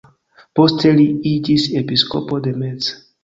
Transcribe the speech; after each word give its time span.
Poste 0.59 0.93
li 0.99 1.05
iĝis 1.33 1.67
episkopo 1.83 2.39
de 2.47 2.55
Metz. 2.65 2.91